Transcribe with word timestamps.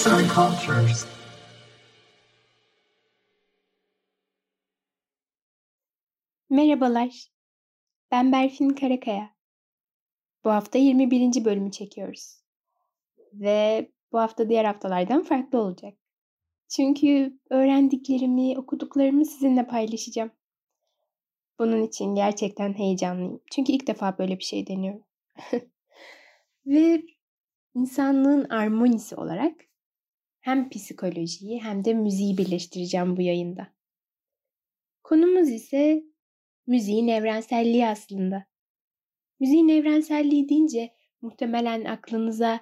Arts 0.00 0.12
and 0.12 0.30
Cultures. 0.30 1.06
Merhabalar. 6.50 7.30
Ben 8.10 8.32
Berfin 8.32 8.68
Karakaya. 8.68 9.30
Bu 10.44 10.50
hafta 10.50 10.78
21. 10.78 11.44
bölümü 11.44 11.70
çekiyoruz. 11.70 12.42
Ve 13.32 13.90
bu 14.12 14.18
hafta 14.18 14.48
diğer 14.48 14.64
haftalardan 14.64 15.22
farklı 15.22 15.58
olacak. 15.58 15.94
Çünkü 16.68 17.38
öğrendiklerimi, 17.50 18.58
okuduklarımı 18.58 19.24
sizinle 19.24 19.66
paylaşacağım. 19.66 20.30
Bunun 21.58 21.82
için 21.82 22.14
gerçekten 22.14 22.78
heyecanlıyım. 22.78 23.40
Çünkü 23.52 23.72
ilk 23.72 23.86
defa 23.86 24.18
böyle 24.18 24.38
bir 24.38 24.44
şey 24.44 24.66
deniyorum. 24.66 25.04
Ve 26.66 27.02
insanlığın 27.74 28.44
armonisi 28.44 29.16
olarak 29.16 29.69
hem 30.40 30.68
psikolojiyi 30.70 31.62
hem 31.62 31.84
de 31.84 31.94
müziği 31.94 32.38
birleştireceğim 32.38 33.16
bu 33.16 33.22
yayında. 33.22 33.66
Konumuz 35.02 35.48
ise 35.48 36.02
müziğin 36.66 37.08
evrenselliği 37.08 37.86
aslında. 37.86 38.46
Müziğin 39.40 39.68
evrenselliği 39.68 40.48
deyince 40.48 40.94
muhtemelen 41.22 41.84
aklınıza 41.84 42.60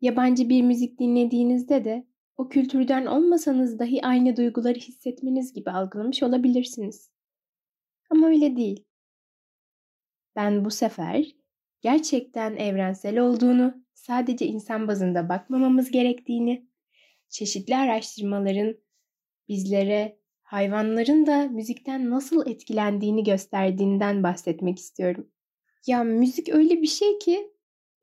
yabancı 0.00 0.48
bir 0.48 0.62
müzik 0.62 1.00
dinlediğinizde 1.00 1.84
de 1.84 2.06
o 2.36 2.48
kültürden 2.48 3.06
olmasanız 3.06 3.78
dahi 3.78 4.06
aynı 4.06 4.36
duyguları 4.36 4.78
hissetmeniz 4.78 5.52
gibi 5.52 5.70
algılamış 5.70 6.22
olabilirsiniz. 6.22 7.10
Ama 8.10 8.26
öyle 8.26 8.56
değil. 8.56 8.84
Ben 10.36 10.64
bu 10.64 10.70
sefer 10.70 11.26
gerçekten 11.80 12.56
evrensel 12.56 13.18
olduğunu, 13.18 13.84
sadece 13.94 14.46
insan 14.46 14.88
bazında 14.88 15.28
bakmamamız 15.28 15.90
gerektiğini, 15.90 16.69
çeşitli 17.30 17.76
araştırmaların 17.76 18.76
bizlere 19.48 20.18
hayvanların 20.42 21.26
da 21.26 21.48
müzikten 21.48 22.10
nasıl 22.10 22.50
etkilendiğini 22.50 23.24
gösterdiğinden 23.24 24.22
bahsetmek 24.22 24.78
istiyorum. 24.78 25.30
Ya 25.86 26.04
müzik 26.04 26.48
öyle 26.48 26.82
bir 26.82 26.86
şey 26.86 27.18
ki 27.18 27.52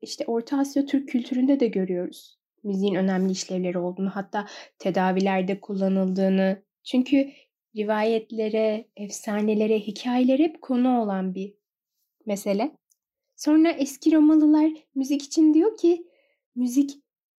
işte 0.02 0.24
Orta 0.26 0.58
Asya 0.58 0.86
Türk 0.86 1.08
kültüründe 1.08 1.60
de 1.60 1.66
görüyoruz. 1.66 2.38
Müziğin 2.64 2.94
önemli 2.94 3.32
işlevleri 3.32 3.78
olduğunu, 3.78 4.10
hatta 4.10 4.46
tedavilerde 4.78 5.60
kullanıldığını. 5.60 6.62
Çünkü 6.84 7.30
rivayetlere, 7.76 8.88
efsanelere, 8.96 9.78
hikayelere 9.78 10.42
hep 10.42 10.62
konu 10.62 11.00
olan 11.00 11.34
bir 11.34 11.54
mesele. 12.26 12.76
Sonra 13.36 13.70
eski 13.70 14.14
Romalılar 14.14 14.72
müzik 14.94 15.22
için 15.22 15.54
diyor 15.54 15.76
ki 15.76 16.06
müzik 16.54 16.90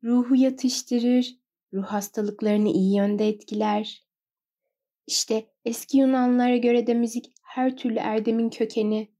ruhu 0.03 0.36
yatıştırır, 0.36 1.39
ruh 1.73 1.86
hastalıklarını 1.86 2.70
iyi 2.70 2.95
yönde 2.95 3.28
etkiler. 3.28 4.03
İşte 5.08 5.45
eski 5.66 5.98
Yunanlara 5.98 6.58
göre 6.58 6.88
de 6.88 6.94
müzik 6.94 7.34
her 7.44 7.78
türlü 7.78 7.98
erdemin 8.00 8.50
kökeni. 8.50 9.12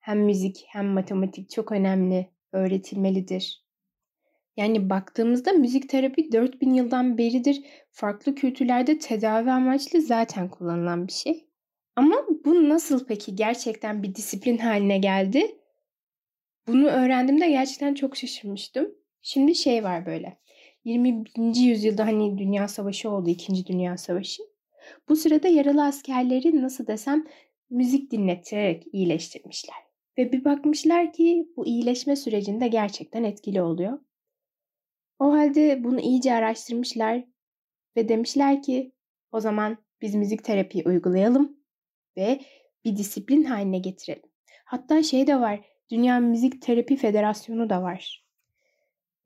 Hem 0.00 0.24
müzik 0.24 0.64
hem 0.68 0.86
matematik 0.86 1.50
çok 1.50 1.72
önemli, 1.72 2.30
öğretilmelidir. 2.52 3.64
Yani 4.56 4.90
baktığımızda 4.90 5.52
müzik 5.52 5.88
terapi 5.88 6.32
4000 6.32 6.74
yıldan 6.74 7.18
beridir 7.18 7.64
farklı 7.90 8.34
kültürlerde 8.34 8.98
tedavi 8.98 9.50
amaçlı 9.50 10.00
zaten 10.00 10.48
kullanılan 10.48 11.06
bir 11.06 11.12
şey. 11.12 11.48
Ama 11.96 12.16
bu 12.44 12.68
nasıl 12.68 13.06
peki 13.06 13.36
gerçekten 13.36 14.02
bir 14.02 14.14
disiplin 14.14 14.58
haline 14.58 14.98
geldi? 14.98 15.58
Bunu 16.66 16.86
öğrendiğimde 16.86 17.48
gerçekten 17.48 17.94
çok 17.94 18.16
şaşırmıştım. 18.16 18.94
Şimdi 19.22 19.54
şey 19.54 19.84
var 19.84 20.06
böyle. 20.06 20.38
20. 20.84 21.58
yüzyılda 21.58 22.06
hani 22.06 22.38
Dünya 22.38 22.68
Savaşı 22.68 23.10
oldu, 23.10 23.30
2. 23.30 23.66
Dünya 23.66 23.96
Savaşı. 23.98 24.42
Bu 25.08 25.16
sırada 25.16 25.48
yaralı 25.48 25.84
askerleri 25.84 26.62
nasıl 26.62 26.86
desem 26.86 27.24
müzik 27.70 28.10
dinleterek 28.10 28.86
iyileştirmişler. 28.92 29.76
Ve 30.18 30.32
bir 30.32 30.44
bakmışlar 30.44 31.12
ki 31.12 31.48
bu 31.56 31.66
iyileşme 31.66 32.16
sürecinde 32.16 32.68
gerçekten 32.68 33.24
etkili 33.24 33.62
oluyor. 33.62 33.98
O 35.18 35.32
halde 35.32 35.84
bunu 35.84 36.00
iyice 36.00 36.34
araştırmışlar 36.34 37.24
ve 37.96 38.08
demişler 38.08 38.62
ki 38.62 38.92
o 39.32 39.40
zaman 39.40 39.78
biz 40.02 40.14
müzik 40.14 40.44
terapiyi 40.44 40.84
uygulayalım 40.84 41.56
ve 42.16 42.40
bir 42.84 42.96
disiplin 42.96 43.44
haline 43.44 43.78
getirelim. 43.78 44.30
Hatta 44.64 45.02
şey 45.02 45.26
de 45.26 45.40
var, 45.40 45.60
Dünya 45.90 46.20
Müzik 46.20 46.62
Terapi 46.62 46.96
Federasyonu 46.96 47.70
da 47.70 47.82
var. 47.82 48.26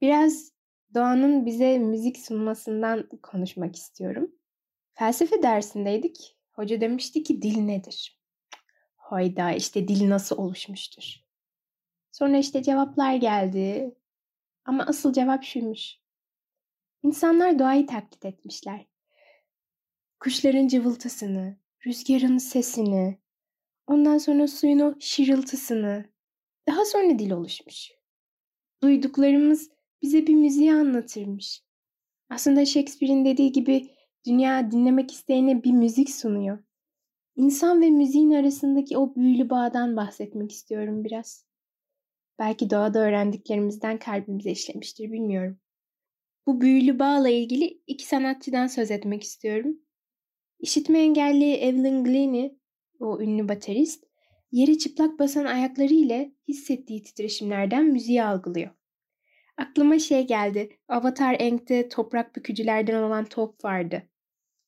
Biraz 0.00 0.57
doğanın 0.94 1.46
bize 1.46 1.78
müzik 1.78 2.18
sunmasından 2.18 3.08
konuşmak 3.22 3.76
istiyorum. 3.76 4.30
Felsefe 4.94 5.42
dersindeydik. 5.42 6.36
Hoca 6.52 6.80
demişti 6.80 7.22
ki 7.22 7.42
dil 7.42 7.58
nedir? 7.60 8.20
Hayda 8.96 9.52
işte 9.52 9.88
dil 9.88 10.08
nasıl 10.08 10.38
oluşmuştur? 10.38 11.14
Sonra 12.12 12.38
işte 12.38 12.62
cevaplar 12.62 13.14
geldi. 13.14 13.94
Ama 14.64 14.86
asıl 14.86 15.12
cevap 15.12 15.44
şuymuş. 15.44 15.98
İnsanlar 17.02 17.58
doğayı 17.58 17.86
taklit 17.86 18.24
etmişler. 18.24 18.86
Kuşların 20.20 20.68
cıvıltısını, 20.68 21.56
rüzgarın 21.86 22.38
sesini, 22.38 23.18
ondan 23.86 24.18
sonra 24.18 24.48
suyun 24.48 24.78
o 24.78 24.94
şırıltısını. 25.00 26.04
Daha 26.68 26.84
sonra 26.84 27.18
dil 27.18 27.30
oluşmuş. 27.30 27.90
Duyduklarımız 28.82 29.70
bize 30.02 30.26
bir 30.26 30.34
müziği 30.34 30.72
anlatırmış. 30.72 31.62
Aslında 32.30 32.64
Shakespeare'in 32.64 33.24
dediği 33.24 33.52
gibi 33.52 33.90
dünya 34.26 34.70
dinlemek 34.70 35.12
isteyene 35.12 35.64
bir 35.64 35.72
müzik 35.72 36.10
sunuyor. 36.10 36.58
İnsan 37.36 37.80
ve 37.80 37.90
müziğin 37.90 38.30
arasındaki 38.30 38.98
o 38.98 39.14
büyülü 39.14 39.50
bağdan 39.50 39.96
bahsetmek 39.96 40.52
istiyorum 40.52 41.04
biraz. 41.04 41.46
Belki 42.38 42.70
doğada 42.70 42.98
öğrendiklerimizden 42.98 43.98
kalbimize 43.98 44.50
işlemiştir 44.50 45.12
bilmiyorum. 45.12 45.58
Bu 46.46 46.60
büyülü 46.60 46.98
bağla 46.98 47.28
ilgili 47.28 47.82
iki 47.86 48.06
sanatçıdan 48.06 48.66
söz 48.66 48.90
etmek 48.90 49.22
istiyorum. 49.22 49.78
İşitme 50.58 50.98
engelli 50.98 51.54
Evelyn 51.54 52.04
Glennie, 52.04 52.58
o 53.00 53.20
ünlü 53.20 53.48
baterist, 53.48 54.04
yeri 54.52 54.78
çıplak 54.78 55.18
basan 55.18 55.44
ayakları 55.44 55.94
ile 55.94 56.32
hissettiği 56.48 57.02
titreşimlerden 57.02 57.84
müziği 57.84 58.24
algılıyor. 58.24 58.70
Aklıma 59.58 59.98
şey 59.98 60.26
geldi. 60.26 60.78
Avatar 60.88 61.40
Aang'de 61.40 61.88
toprak 61.88 62.36
bükücülerden 62.36 63.02
olan 63.02 63.24
top 63.24 63.64
vardı. 63.64 64.02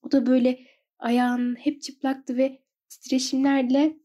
O 0.03 0.12
da 0.12 0.27
böyle 0.27 0.59
ayağın 0.99 1.55
hep 1.55 1.83
çıplaktı 1.83 2.37
ve 2.37 2.62
titreşimlerle 2.89 3.97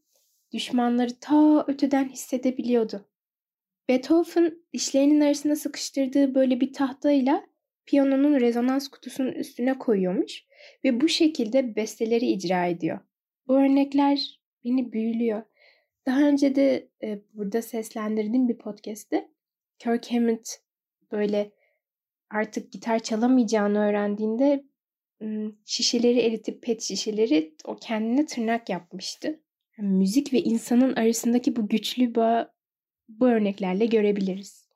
düşmanları 0.52 1.20
ta 1.20 1.64
öteden 1.68 2.08
hissedebiliyordu. 2.08 3.08
Beethoven 3.88 4.58
dişlerinin 4.72 5.20
arasına 5.20 5.56
sıkıştırdığı 5.56 6.34
böyle 6.34 6.60
bir 6.60 6.72
tahtayla 6.72 7.46
piyanonun 7.86 8.40
rezonans 8.40 8.88
kutusunun 8.88 9.32
üstüne 9.32 9.78
koyuyormuş 9.78 10.44
ve 10.84 11.00
bu 11.00 11.08
şekilde 11.08 11.76
besteleri 11.76 12.26
icra 12.26 12.66
ediyor. 12.66 12.98
Bu 13.48 13.56
örnekler 13.56 14.40
beni 14.64 14.92
büyülüyor. 14.92 15.42
Daha 16.06 16.22
önce 16.22 16.54
de 16.54 16.88
e, 17.02 17.20
burada 17.34 17.62
seslendirdiğim 17.62 18.48
bir 18.48 18.58
podcast'te 18.58 19.28
Kirk 19.78 20.12
Hammett 20.12 20.65
böyle 21.12 21.52
artık 22.30 22.72
gitar 22.72 22.98
çalamayacağını 22.98 23.78
öğrendiğinde 23.78 24.64
şişeleri 25.64 26.20
eritip 26.20 26.62
pet 26.62 26.82
şişeleri 26.82 27.54
o 27.64 27.76
kendine 27.76 28.26
tırnak 28.26 28.68
yapmıştı. 28.68 29.40
Yani 29.78 29.88
müzik 29.88 30.32
ve 30.32 30.42
insanın 30.42 30.92
arasındaki 30.96 31.56
bu 31.56 31.68
güçlü 31.68 32.14
bağ 32.14 32.52
bu 33.08 33.26
örneklerle 33.26 33.86
görebiliriz. 33.86 34.68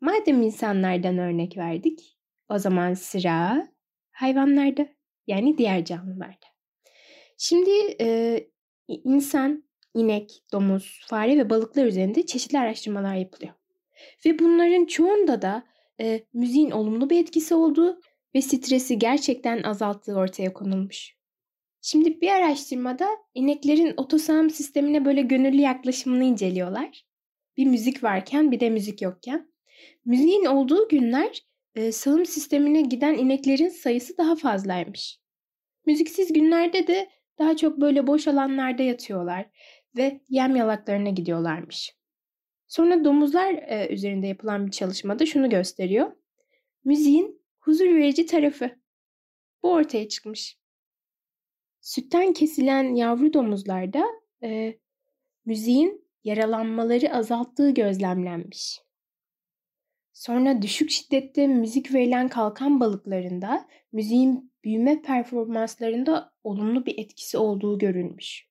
Madem 0.00 0.42
insanlardan 0.42 1.18
örnek 1.18 1.56
verdik, 1.56 2.18
o 2.48 2.58
zaman 2.58 2.94
sıra 2.94 3.68
hayvanlarda 4.10 4.88
yani 5.26 5.58
diğer 5.58 5.84
canlılarda. 5.84 6.46
Şimdi 7.38 7.70
e, 8.00 8.40
insan, 8.88 9.64
inek, 9.94 10.44
domuz, 10.52 11.00
fare 11.06 11.38
ve 11.38 11.50
balıklar 11.50 11.86
üzerinde 11.86 12.26
çeşitli 12.26 12.58
araştırmalar 12.58 13.14
yapılıyor. 13.14 13.54
Ve 14.26 14.38
bunların 14.38 14.84
çoğunda 14.84 15.42
da 15.42 15.64
e, 16.00 16.24
müziğin 16.32 16.70
olumlu 16.70 17.10
bir 17.10 17.20
etkisi 17.20 17.54
olduğu 17.54 18.00
ve 18.34 18.42
stresi 18.42 18.98
gerçekten 18.98 19.62
azalttığı 19.62 20.16
ortaya 20.16 20.52
konulmuş. 20.52 21.18
Şimdi 21.82 22.20
bir 22.20 22.28
araştırmada 22.28 23.08
ineklerin 23.34 23.94
otosam 23.96 24.50
sistemine 24.50 25.04
böyle 25.04 25.22
gönüllü 25.22 25.60
yaklaşımını 25.60 26.24
inceliyorlar. 26.24 27.04
Bir 27.56 27.66
müzik 27.66 28.04
varken 28.04 28.52
bir 28.52 28.60
de 28.60 28.70
müzik 28.70 29.02
yokken. 29.02 29.52
Müziğin 30.04 30.44
olduğu 30.44 30.88
günler 30.88 31.42
e, 31.74 31.92
sağım 31.92 32.26
sistemine 32.26 32.80
giden 32.80 33.14
ineklerin 33.14 33.68
sayısı 33.68 34.18
daha 34.18 34.36
fazlaymış. 34.36 35.18
Müziksiz 35.86 36.32
günlerde 36.32 36.86
de 36.86 37.08
daha 37.38 37.56
çok 37.56 37.80
böyle 37.80 38.06
boş 38.06 38.28
alanlarda 38.28 38.82
yatıyorlar 38.82 39.46
ve 39.96 40.20
yem 40.28 40.56
yalaklarına 40.56 41.10
gidiyorlarmış. 41.10 41.97
Sonra 42.68 43.04
domuzlar 43.04 43.54
e, 43.54 43.88
üzerinde 43.90 44.26
yapılan 44.26 44.66
bir 44.66 44.70
çalışmada 44.70 45.26
şunu 45.26 45.50
gösteriyor. 45.50 46.12
Müziğin 46.84 47.42
huzur 47.58 47.86
verici 47.86 48.26
tarafı. 48.26 48.70
Bu 49.62 49.72
ortaya 49.72 50.08
çıkmış. 50.08 50.58
Sütten 51.80 52.32
kesilen 52.32 52.94
yavru 52.94 53.32
domuzlarda 53.32 54.04
e, 54.42 54.78
müziğin 55.44 56.08
yaralanmaları 56.24 57.14
azalttığı 57.14 57.70
gözlemlenmiş. 57.70 58.80
Sonra 60.12 60.62
düşük 60.62 60.90
şiddette 60.90 61.46
müzik 61.46 61.94
verilen 61.94 62.28
kalkan 62.28 62.80
balıklarında 62.80 63.68
müziğin 63.92 64.52
büyüme 64.64 65.02
performanslarında 65.02 66.32
olumlu 66.44 66.86
bir 66.86 66.98
etkisi 66.98 67.38
olduğu 67.38 67.78
görülmüş. 67.78 68.47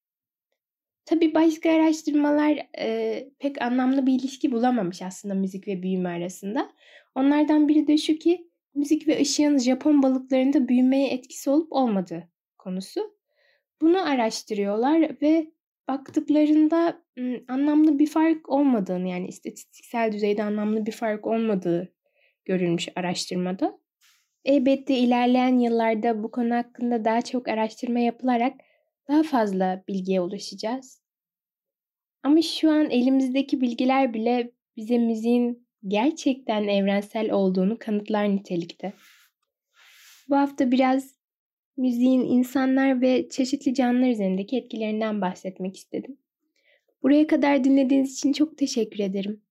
Tabii 1.08 1.36
başka 1.36 1.72
araştırmalar 1.72 2.68
e, 2.80 3.30
pek 3.40 3.62
anlamlı 3.62 4.06
bir 4.06 4.14
ilişki 4.14 4.52
bulamamış 4.52 5.02
aslında 5.02 5.34
müzik 5.34 5.68
ve 5.68 5.84
büyüme 5.84 6.10
arasında. 6.10 6.70
Onlardan 7.16 7.68
biri 7.68 7.88
de 7.88 7.98
şu 7.98 8.16
ki 8.16 8.48
müzik 8.76 9.08
ve 9.08 9.22
ışığın 9.22 9.58
Japon 9.58 10.04
balıklarında 10.04 10.68
büyümeye 10.68 11.10
etkisi 11.10 11.50
olup 11.50 11.74
olmadığı 11.74 12.30
konusu. 12.58 13.18
Bunu 13.82 14.10
araştırıyorlar 14.10 15.22
ve 15.22 15.52
baktıklarında 15.88 17.04
anlamlı 17.48 18.00
bir 18.00 18.08
fark 18.08 18.50
olmadığını 18.50 19.08
yani 19.08 19.28
istatistiksel 19.28 20.12
düzeyde 20.12 20.44
anlamlı 20.44 20.86
bir 20.86 20.92
fark 20.92 21.28
olmadığı 21.28 21.94
görülmüş 22.46 22.88
araştırmada. 22.96 23.80
Elbette 24.46 24.98
ilerleyen 24.98 25.60
yıllarda 25.60 26.24
bu 26.24 26.32
konu 26.32 26.56
hakkında 26.56 27.06
daha 27.06 27.22
çok 27.22 27.48
araştırma 27.48 28.00
yapılarak 28.00 28.54
daha 29.10 29.24
fazla 29.24 29.84
bilgiye 29.88 30.22
ulaşacağız. 30.22 31.02
Ama 32.24 32.42
şu 32.42 32.72
an 32.72 32.90
elimizdeki 32.90 33.62
bilgiler 33.62 34.14
bile 34.14 34.52
bize 34.78 34.98
müziğin 34.98 35.68
gerçekten 35.88 36.64
evrensel 36.64 37.32
olduğunu 37.32 37.78
kanıtlar 37.80 38.30
nitelikte. 38.30 38.94
Bu 40.30 40.36
hafta 40.36 40.72
biraz 40.72 41.16
müziğin 41.78 42.22
insanlar 42.22 43.02
ve 43.02 43.30
çeşitli 43.30 43.74
canlılar 43.74 44.10
üzerindeki 44.10 44.58
etkilerinden 44.58 45.22
bahsetmek 45.22 45.78
istedim. 45.78 46.18
Buraya 47.04 47.28
kadar 47.28 47.64
dinlediğiniz 47.64 48.14
için 48.14 48.34
çok 48.34 48.58
teşekkür 48.58 49.00
ederim. 49.00 49.42